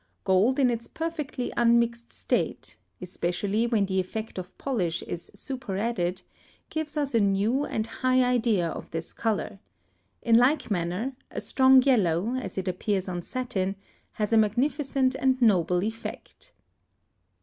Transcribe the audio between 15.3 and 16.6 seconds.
noble effect.